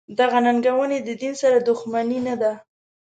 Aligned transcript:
دغه 0.19 0.37
ننګونې 0.45 0.97
له 1.05 1.13
دین 1.21 1.33
سره 1.41 1.57
دښمني 1.67 2.19
نه 2.27 2.35
ده. 2.41 2.51